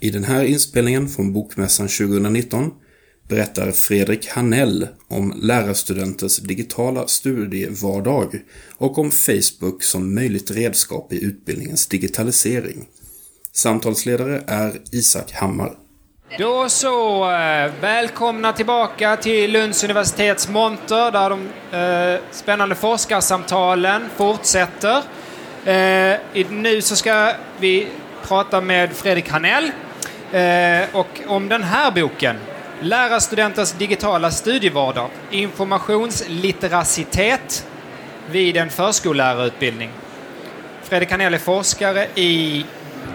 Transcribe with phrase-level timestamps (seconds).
[0.00, 2.70] I den här inspelningen från Bokmässan 2019
[3.28, 8.40] berättar Fredrik Hanell om lärarstudenters digitala studievardag
[8.76, 12.86] och om Facebook som möjligt redskap i utbildningens digitalisering.
[13.52, 15.72] Samtalsledare är Isak Hammar.
[16.38, 25.02] Då så, eh, välkomna tillbaka till Lunds universitets monter där de eh, spännande forskarsamtalen fortsätter.
[25.64, 27.88] Eh, nu så ska vi
[28.22, 29.70] prata med Fredrik Hanell
[30.32, 32.36] eh, och om den här boken
[32.80, 35.08] Lärarstudenters digitala studievardag.
[35.30, 37.66] Informationsliteracitet
[38.30, 39.90] vid en förskollärarutbildning.
[40.82, 42.64] Fredrik Hanell är forskare i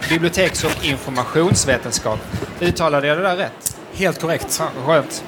[0.10, 2.20] biblioteks och informationsvetenskap.
[2.60, 3.78] Uttalade jag det där rätt?
[3.94, 4.60] Helt korrekt.
[4.60, 5.24] Ja, skönt.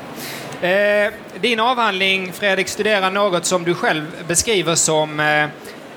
[0.62, 1.08] Eh,
[1.42, 5.48] din avhandling, Fredrik, studerar något som du själv beskriver som eh,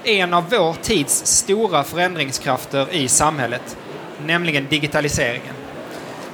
[0.05, 3.77] en av vår tids stora förändringskrafter i samhället,
[4.27, 5.55] nämligen digitaliseringen.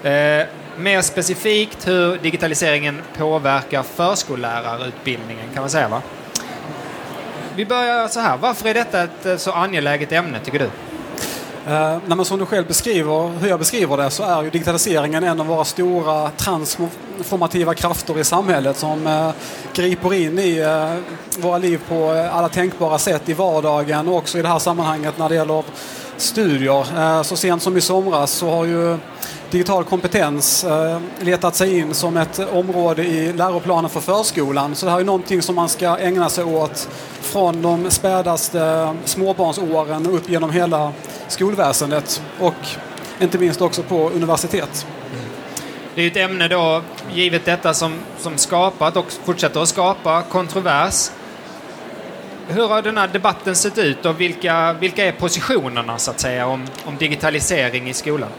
[0.05, 6.03] Eh, mer specifikt hur digitaliseringen påverkar förskollärarutbildningen, kan man säga va?
[7.57, 10.71] Vi börjar så här, varför är detta ett eh, så angeläget ämne, tycker du?
[11.73, 15.41] Eh, nej, som du själv beskriver, hur jag beskriver det, så är ju digitaliseringen en
[15.41, 19.31] av våra stora transformativa krafter i samhället som eh,
[19.75, 20.95] griper in i eh,
[21.43, 25.19] våra liv på eh, alla tänkbara sätt i vardagen och också i det här sammanhanget
[25.19, 25.65] när det gäller
[26.17, 26.87] studier.
[26.99, 28.99] Eh, så sent som i somras så har ju
[29.55, 34.75] digital kompetens eh, letat sig in som ett område i läroplanen för förskolan.
[34.75, 36.89] Så det här är någonting som man ska ägna sig åt
[37.21, 40.93] från de spädaste småbarnsåren upp genom hela
[41.29, 42.55] skolväsendet och
[43.21, 44.87] inte minst också på universitet.
[45.95, 51.11] Det är ett ämne då, givet detta, som, som skapat och fortsätter att skapa kontrovers.
[52.49, 56.47] Hur har den här debatten sett ut och vilka, vilka är positionerna så att säga
[56.47, 58.31] om, om digitalisering i skolan?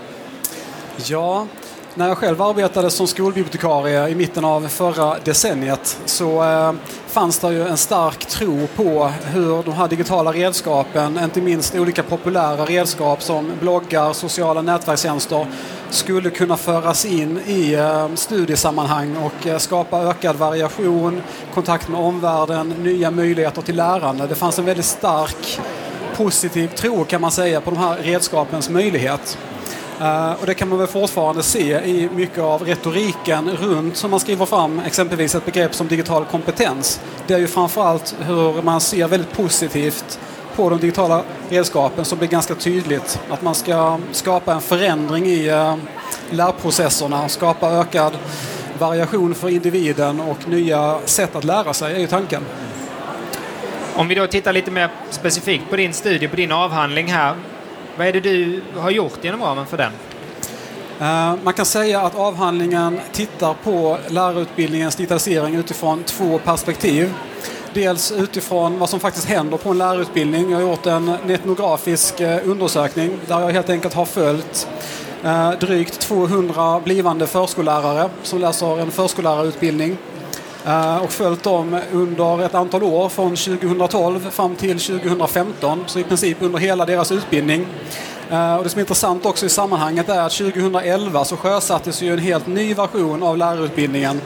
[0.98, 1.48] Ja,
[1.94, 6.74] när jag själv arbetade som skolbibliotekarie i mitten av förra decenniet så eh,
[7.08, 12.04] fanns det ju en stark tro på hur de här digitala redskapen, inte minst olika
[12.04, 15.48] populära redskap som bloggar, sociala nätverkstjänster,
[15.90, 21.22] skulle kunna föras in i eh, studiesammanhang och eh, skapa ökad variation,
[21.54, 24.28] kontakt med omvärlden, nya möjligheter till lärande.
[24.28, 25.60] Det fanns en väldigt stark
[26.18, 29.38] positiv tro kan man säga på de här redskapens möjlighet.
[30.02, 34.20] Eh, och det kan man väl fortfarande se i mycket av retoriken runt som man
[34.20, 37.02] skriver fram exempelvis ett begrepp som digital kompetens.
[37.28, 40.20] Det är ju framförallt hur man ser väldigt positivt
[40.56, 45.48] på de digitala redskapen som blir ganska tydligt att man ska skapa en förändring i
[45.48, 45.76] eh,
[46.30, 48.14] lärprocesserna, skapa ökad
[48.80, 52.46] variation för individen och nya sätt att lära sig är ju tanken.
[53.96, 57.36] Om vi då tittar lite mer specifikt på din studie, på din avhandling här.
[57.98, 59.92] Vad är det du har gjort inom ramen för den?
[61.00, 67.14] Eh, man kan säga att avhandlingen tittar på lärarutbildningens digitalisering utifrån två perspektiv.
[67.74, 70.50] Dels utifrån vad som faktiskt händer på en lärarutbildning.
[70.52, 74.68] Jag har gjort en etnografisk eh, undersökning där jag helt enkelt har följt
[75.24, 79.98] eh, drygt 200 blivande förskollärare som läser en förskollärarutbildning
[80.68, 86.04] Eh, och följt dem under ett antal år från 2012 fram till 2015, så i
[86.04, 87.68] princip under hela deras utbildning.
[88.30, 92.14] Eh, och det som är intressant också i sammanhanget är att 2011 så sjösattes ju
[92.14, 94.22] en helt ny version av lärarutbildningen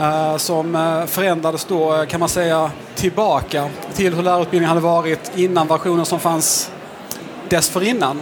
[0.00, 0.72] eh, som
[1.08, 6.70] förändrades då kan man säga tillbaka till hur lärarutbildningen hade varit innan versionen som fanns
[7.48, 8.20] dessförinnan.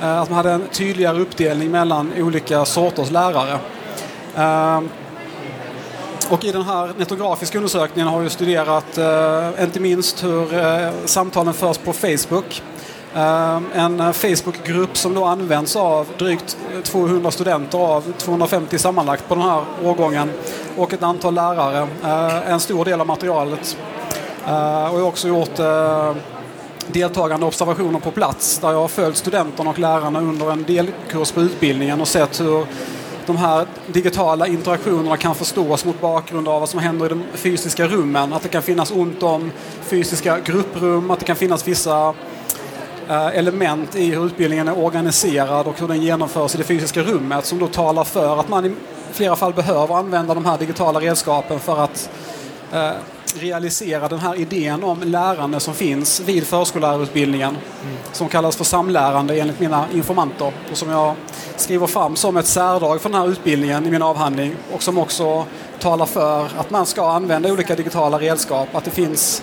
[0.00, 3.58] Att man hade en tydligare uppdelning mellan olika sorters lärare.
[6.30, 11.54] Och i den här netografiska undersökningen har vi studerat eh, inte minst hur eh, samtalen
[11.54, 12.62] förs på Facebook.
[13.14, 19.28] Eh, en eh, Facebookgrupp som då används av drygt eh, 200 studenter av 250 sammanlagt
[19.28, 20.30] på den här årgången
[20.76, 21.88] och ett antal lärare.
[22.04, 23.76] Eh, en stor del av materialet.
[24.46, 26.14] Eh, och jag har också gjort eh,
[26.86, 31.40] deltagande observationer på plats där jag har följt studenterna och lärarna under en delkurs på
[31.40, 32.66] utbildningen och sett hur
[33.26, 37.86] de här digitala interaktionerna kan förstås mot bakgrund av vad som händer i de fysiska
[37.86, 38.32] rummen.
[38.32, 39.52] Att det kan finnas ont om
[39.82, 42.14] fysiska grupprum, att det kan finnas vissa
[43.08, 47.44] eh, element i hur utbildningen är organiserad och hur den genomförs i det fysiska rummet
[47.46, 48.74] som då talar för att man i
[49.12, 52.10] flera fall behöver använda de här digitala redskapen för att
[52.72, 52.90] eh,
[53.36, 57.96] realisera den här idén om lärande som finns vid förskollärarutbildningen mm.
[58.12, 61.14] som kallas för samlärande enligt mina informanter och som jag
[61.56, 65.44] skriver fram som ett särdrag för den här utbildningen i min avhandling och som också
[65.78, 69.42] talar för att man ska använda olika digitala redskap, att det finns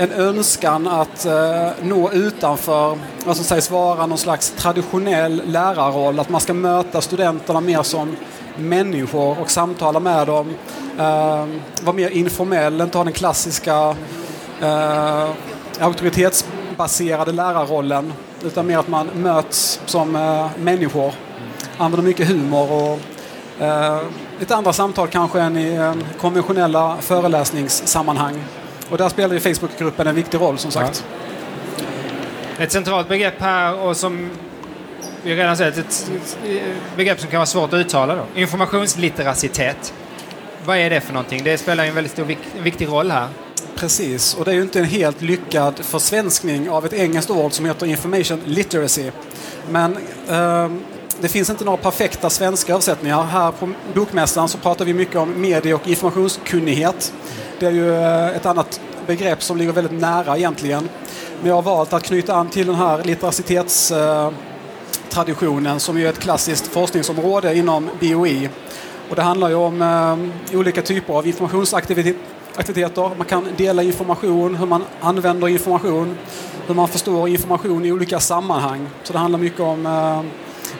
[0.00, 6.20] en önskan att eh, nå utanför vad som sägs vara någon slags traditionell lärarroll.
[6.20, 8.16] Att man ska möta studenterna mer som
[8.56, 10.54] människor och samtala med dem.
[10.98, 11.46] Eh,
[11.82, 13.96] vara mer informell, inte ha den klassiska
[14.62, 15.30] eh,
[15.80, 18.12] auktoritetsbaserade lärarrollen.
[18.44, 21.14] Utan mer att man möts som eh, människor.
[21.78, 22.98] Använder mycket humor och
[23.64, 24.00] eh,
[24.38, 28.44] lite andra samtal kanske än i eh, konventionella föreläsningssammanhang.
[28.90, 31.04] Och där spelar ju Facebookgruppen en viktig roll som sagt.
[32.56, 32.64] Ja.
[32.64, 34.30] Ett centralt begrepp här och som
[35.22, 36.08] vi redan sett, ett,
[36.96, 38.24] begrepp som kan vara svårt att uttala då.
[38.34, 39.94] Informationslitteracitet.
[40.64, 41.44] Vad är det för någonting?
[41.44, 43.28] Det spelar en väldigt stor viktig roll här.
[43.76, 47.64] Precis, och det är ju inte en helt lyckad försvenskning av ett engelskt ord som
[47.64, 49.10] heter information literacy.
[49.70, 49.96] Men
[50.28, 50.68] eh,
[51.20, 53.22] det finns inte några perfekta svenska översättningar.
[53.22, 57.12] Här på Bokmässan så pratar vi mycket om medie och informationskunnighet.
[57.58, 60.88] Det är ju eh, ett annat begrepp som ligger väldigt nära egentligen.
[61.40, 66.10] Men jag har valt att knyta an till den här litteracitetstraditionen eh, som ju är
[66.10, 68.50] ett klassiskt forskningsområde inom BOI.
[69.10, 73.10] Och det handlar ju om eh, olika typer av informationsaktiviteter.
[73.16, 76.18] Man kan dela information, hur man använder information,
[76.66, 78.88] hur man förstår information i olika sammanhang.
[79.02, 80.22] Så det handlar mycket om eh,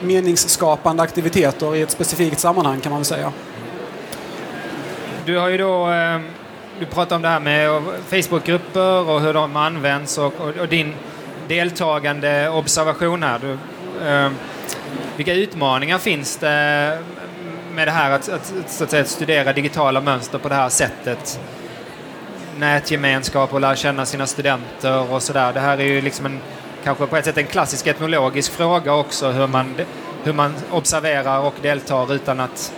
[0.05, 3.31] meningsskapande aktiviteter i ett specifikt sammanhang kan man väl säga.
[5.25, 6.19] Du har ju då eh,
[6.79, 10.93] du pratar om det här med Facebookgrupper och hur de används och, och, och din
[11.47, 13.39] deltagande observation här.
[13.39, 13.51] Du,
[14.07, 14.31] eh,
[15.15, 16.97] vilka utmaningar finns det
[17.73, 21.39] med det här att, att, så att, säga, studera digitala mönster på det här sättet?
[22.57, 25.53] Nätgemenskap och lära känna sina studenter och sådär.
[25.53, 26.39] Det här är ju liksom en,
[26.83, 29.75] kanske på ett sätt en klassisk etnologisk fråga också hur man,
[30.23, 32.73] hur man observerar och deltar utan att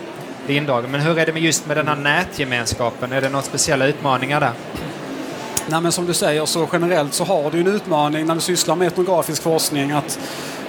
[0.46, 0.90] bli indragen.
[0.90, 3.12] Men hur är det med just med den här nätgemenskapen?
[3.12, 4.52] Är det några speciella utmaningar där?
[5.66, 8.76] Nej, men som du säger så generellt så har du en utmaning när du sysslar
[8.76, 10.18] med etnografisk forskning att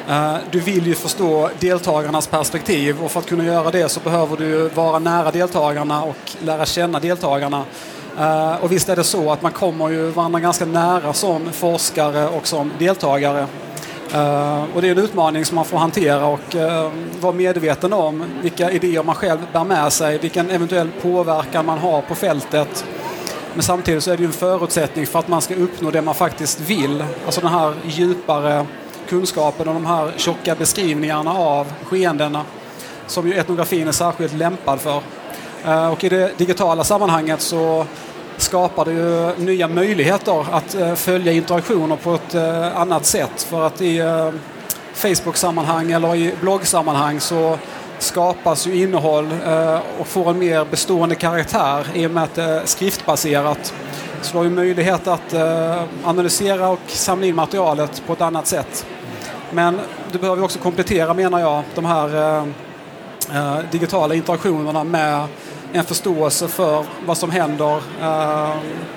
[0.09, 4.37] Eh, du vill ju förstå deltagarnas perspektiv och för att kunna göra det så behöver
[4.37, 7.63] du vara nära deltagarna och lära känna deltagarna.
[8.19, 12.27] Eh, och visst är det så att man kommer ju varandra ganska nära som forskare
[12.27, 13.47] och som deltagare.
[14.13, 16.55] Eh, och det är en utmaning som man får hantera och
[17.19, 22.01] vara medveten om vilka idéer man själv bär med sig, vilken eventuell påverkan man har
[22.01, 22.85] på fältet.
[23.53, 26.15] Men samtidigt så är det ju en förutsättning för att man ska uppnå det man
[26.15, 27.03] faktiskt vill.
[27.25, 28.65] Alltså den här djupare
[29.09, 32.41] kunskapen och de här tjocka beskrivningarna av skeendena
[33.07, 35.01] som ju etnografin är särskilt lämpad för.
[35.65, 37.85] Eh, och i det digitala sammanhanget så
[38.37, 43.41] skapar det ju nya möjligheter att eh, följa interaktioner på ett eh, annat sätt.
[43.41, 44.01] För att i
[44.93, 47.57] Facebook-sammanhang eller i bloggsammanhang så
[47.99, 49.29] skapas ju innehåll
[49.99, 53.73] och får en mer bestående karaktär i och med att det är skriftbaserat.
[54.21, 55.33] Så du har ju möjlighet att
[56.03, 58.85] analysera och samla in materialet på ett annat sätt.
[59.51, 59.80] Men
[60.12, 62.45] du behöver också komplettera, menar jag, de här eh,
[63.36, 65.27] eh, digitala interaktionerna med
[65.74, 68.56] en förståelse för vad som händer eh,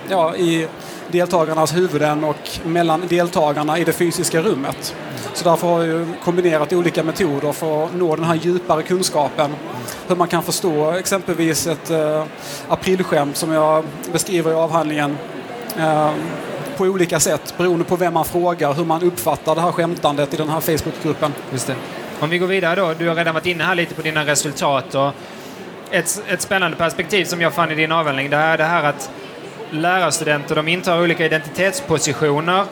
[0.08, 0.68] ja, i
[1.10, 4.94] deltagarnas huvuden och mellan deltagarna i det fysiska rummet.
[5.34, 9.50] Så därför har jag kombinerat olika metoder för att nå den här djupare kunskapen.
[10.08, 12.24] Hur man kan förstå exempelvis ett eh,
[12.68, 15.16] aprilskämt som jag beskriver i avhandlingen
[15.78, 16.10] Eh,
[16.78, 20.36] på olika sätt beroende på vem man frågar, hur man uppfattar det här skämtandet i
[20.36, 21.32] den här Facebookgruppen.
[21.52, 21.74] Just det.
[22.20, 24.94] Om vi går vidare då, du har redan varit inne här lite på dina resultat
[24.94, 25.12] och
[25.90, 29.10] ett, ett spännande perspektiv som jag fann i din avhandling det är det här att
[29.70, 32.64] lärarstudenter de intar olika identitetspositioner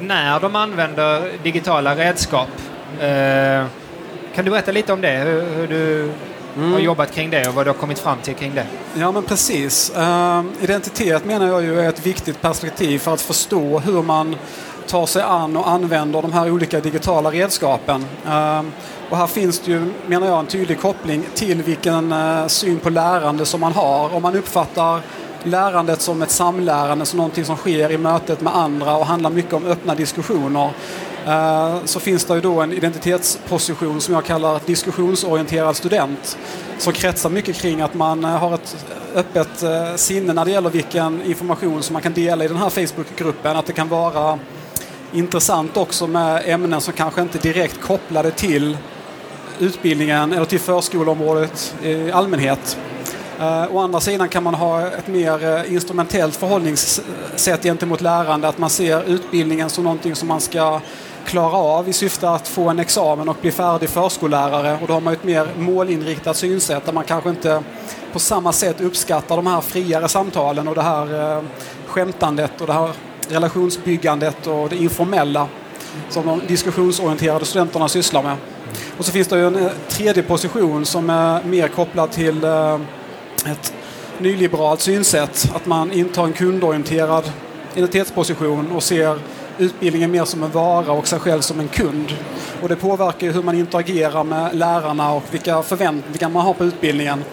[0.00, 2.48] när de använder digitala redskap.
[3.00, 3.64] Eh,
[4.34, 5.16] kan du berätta lite om det?
[5.16, 6.10] Hur, hur du
[6.60, 6.72] mm.
[6.72, 8.66] har jobbat kring det och vad du har kommit fram till kring det?
[8.94, 9.92] Ja, men precis.
[9.96, 14.36] Uh, identitet menar jag ju är ett viktigt perspektiv för att förstå hur man
[14.86, 18.04] tar sig an och använder de här olika digitala redskapen.
[18.26, 18.62] Uh,
[19.10, 22.90] och här finns det ju, menar jag, en tydlig koppling till vilken uh, syn på
[22.90, 24.14] lärande som man har.
[24.14, 25.00] Om man uppfattar
[25.44, 29.52] lärandet som ett samlärande, som någonting som sker i mötet med andra och handlar mycket
[29.52, 30.70] om öppna diskussioner.
[31.26, 36.38] Eh, så finns det ju då en identitetsposition som jag kallar diskussionsorienterad student.
[36.78, 38.76] Som kretsar mycket kring att man eh, har ett
[39.14, 42.70] öppet eh, sinne när det gäller vilken information som man kan dela i den här
[42.70, 43.56] Facebookgruppen.
[43.56, 44.38] Att det kan vara
[45.12, 48.78] intressant också med ämnen som kanske inte direkt kopplade till
[49.58, 52.78] utbildningen eller till förskoleområdet i allmänhet.
[53.70, 59.02] Å andra sidan kan man ha ett mer instrumentellt förhållningssätt gentemot lärande, att man ser
[59.02, 60.80] utbildningen som någonting som man ska
[61.26, 64.78] klara av i syfte att få en examen och bli färdig förskollärare.
[64.82, 67.62] Och då har man ett mer målinriktat synsätt där man kanske inte
[68.12, 71.42] på samma sätt uppskattar de här friare samtalen och det här eh,
[71.86, 72.90] skämtandet och det här
[73.28, 75.48] relationsbyggandet och det informella
[76.10, 78.36] som de diskussionsorienterade studenterna sysslar med.
[78.98, 82.80] Och så finns det ju en eh, tredje position som är mer kopplad till eh,
[83.46, 83.72] ett
[84.18, 85.50] nyliberalt synsätt.
[85.54, 87.32] Att man intar en kundorienterad
[87.74, 89.18] identitetsposition och ser
[89.60, 92.16] utbildningen mer som en vara och sig själv som en kund.
[92.62, 96.64] Och det påverkar ju hur man interagerar med lärarna och vilka förväntningar man har på
[96.64, 97.24] utbildningen.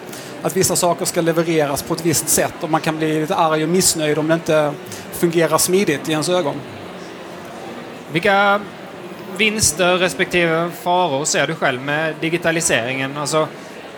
[0.42, 3.62] Att vissa saker ska levereras på ett visst sätt och man kan bli lite arg
[3.62, 4.72] och missnöjd om det inte
[5.12, 6.54] fungerar smidigt i ens ögon.
[8.12, 8.60] Vilka
[9.36, 13.16] vinster respektive faror ser du själv med digitaliseringen?
[13.16, 13.38] Alltså,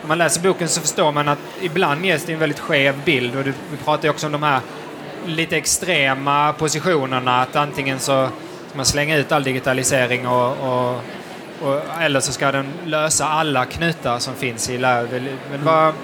[0.02, 3.36] om man läser boken så förstår man att ibland ges det en väldigt skev bild
[3.36, 4.60] och du, vi pratar ju också om de här
[5.26, 8.28] lite extrema positionerna att antingen så
[8.68, 11.00] ska man slänga ut all digitalisering och, och,
[11.62, 15.38] och eller så ska den lösa alla knutar som finns i lärarut.
[15.50, 15.94] Men vad,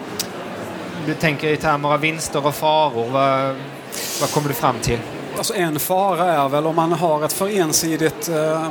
[1.06, 3.56] du tänker i termer av vinster och faror, vad,
[4.20, 4.98] vad kommer du fram till?
[5.36, 8.70] Alltså en fara är väl om man har ett för ensidigt eh,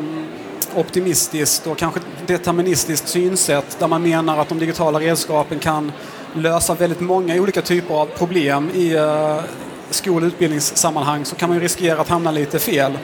[0.75, 5.91] optimistiskt och kanske deterministiskt synsätt där man menar att de digitala redskapen kan
[6.33, 9.39] lösa väldigt många olika typer av problem i eh,
[9.89, 12.97] skol och utbildningssammanhang så kan man ju riskera att hamna lite fel.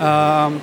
[0.00, 0.60] Ehm,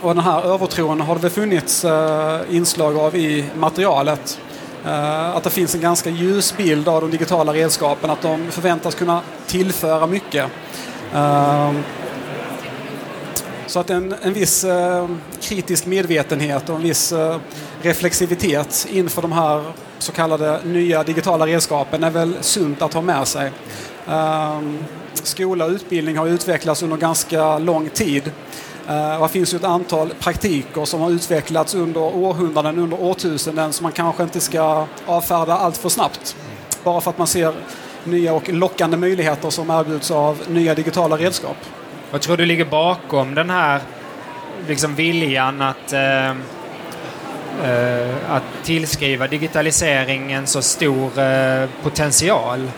[0.00, 4.40] och den här övertron har det väl funnits eh, inslag av i materialet.
[4.84, 8.94] Eh, att det finns en ganska ljus bild av de digitala redskapen, att de förväntas
[8.94, 10.46] kunna tillföra mycket.
[11.14, 11.82] Ehm,
[13.70, 15.08] så att en, en viss eh,
[15.40, 17.36] kritisk medvetenhet och en viss eh,
[17.82, 23.28] reflexivitet inför de här så kallade nya digitala redskapen är väl sunt att ha med
[23.28, 23.52] sig.
[24.08, 24.60] Eh,
[25.12, 28.32] skola och utbildning har utvecklats under ganska lång tid.
[28.88, 33.72] Eh, uh, det finns ju ett antal praktiker som har utvecklats under århundraden, under årtusenden
[33.72, 36.36] som man kanske inte ska avfärda allt för snabbt.
[36.84, 37.54] Bara för att man ser
[38.04, 41.56] nya och lockande möjligheter som erbjuds av nya digitala redskap.
[42.10, 43.80] Vad tror du ligger bakom den här
[44.68, 46.36] liksom viljan att, uh,
[47.70, 51.10] uh, att tillskriva digitalisering en så stor
[51.82, 52.68] potential?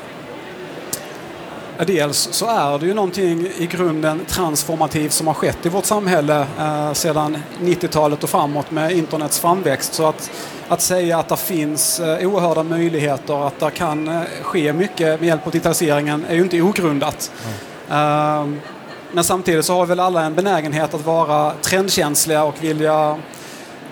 [1.86, 6.46] Dels så är det ju någonting i grunden transformativt som har skett i vårt samhälle
[6.58, 9.94] eh, sedan 90-talet och framåt med internets framväxt.
[9.94, 10.30] Så att,
[10.68, 15.28] att säga att det finns eh, oerhörda möjligheter, att det kan eh, ske mycket med
[15.28, 17.30] hjälp av digitaliseringen är ju inte ogrundat.
[17.88, 18.60] Mm
[19.12, 23.18] men samtidigt så har väl alla en benägenhet att vara trendkänsliga och vilja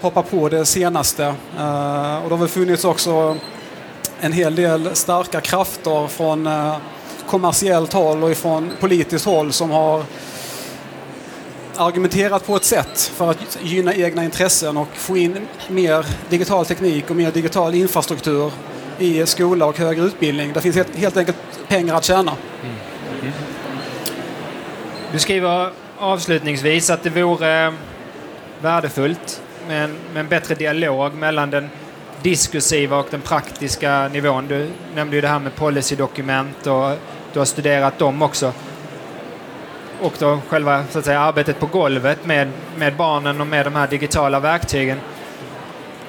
[0.01, 1.25] hoppa på det senaste.
[1.25, 3.37] Eh, och det har väl funnits också
[4.21, 6.77] en hel del starka krafter från eh,
[7.27, 10.05] kommersiellt håll och ifrån politiskt håll som har
[11.77, 17.11] argumenterat på ett sätt för att gynna egna intressen och få in mer digital teknik
[17.11, 18.53] och mer digital infrastruktur
[18.99, 20.53] i skola och högre utbildning.
[20.53, 21.37] Det finns helt, helt enkelt
[21.69, 22.33] pengar att tjäna.
[22.63, 22.77] Mm.
[23.21, 23.33] mm.
[25.13, 27.73] Du skriver avslutningsvis att det vore eh,
[28.63, 31.71] värdefullt med en, med en bättre dialog mellan den
[32.23, 34.49] diskursiva och den praktiska nivån.
[34.49, 36.91] Du nämnde ju det här med policydokument och
[37.33, 38.53] du har studerat dem också.
[40.01, 43.75] Och då själva så att säga, arbetet på golvet med, med barnen och med de
[43.75, 45.01] här digitala verktygen.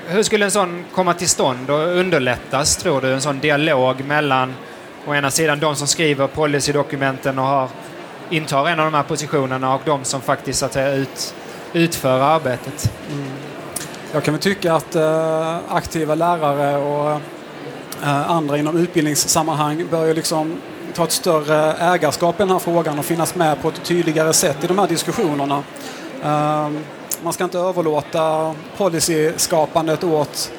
[0.07, 3.13] Hur skulle en sån komma till stånd och underlättas, tror du?
[3.13, 4.53] En sån dialog mellan
[5.05, 7.69] å ena sidan de som skriver policydokumenten och har,
[8.31, 11.35] intar en av de här positionerna och de som faktiskt så att säga, ut,
[11.73, 12.91] utför arbetet.
[13.11, 13.29] Mm.
[14.11, 17.11] Jag kan väl tycka att eh, aktiva lärare och
[18.03, 20.61] eh, andra inom utbildningssammanhang bör ju liksom
[20.93, 24.63] ta ett större ägarskap i den här frågan och finnas med på ett tydligare sätt
[24.63, 25.63] i de här diskussionerna.
[26.23, 26.69] Eh,
[27.23, 30.51] man ska inte överlåta policyskapandet åt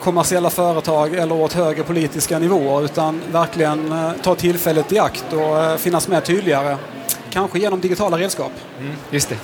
[0.00, 5.64] kommersiella företag eller åt högre politiska nivåer utan verkligen eh, ta tillfället i akt och
[5.64, 6.76] eh, finnas med tydligare.
[7.36, 8.52] Kanske genom digitala redskap.
[8.80, 9.36] Mm, just det.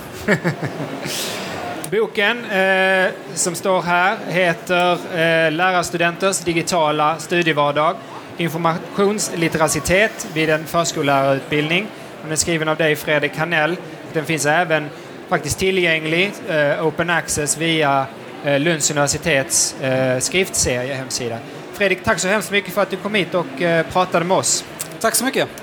[1.91, 7.97] Boken eh, som står här heter eh, Lärarstudenters digitala studievardag
[8.37, 11.87] informationsliteracitet vid en förskollärarutbildning.
[12.23, 13.77] Den är skriven av dig Fredrik Hanell.
[14.13, 14.89] Den finns även
[15.29, 18.07] faktiskt tillgänglig, eh, open access, via
[18.45, 21.39] eh, Lunds universitets eh, skriftserie hemsida.
[21.73, 24.65] Fredrik, tack så hemskt mycket för att du kom hit och eh, pratade med oss.
[25.01, 25.62] Tack så mycket.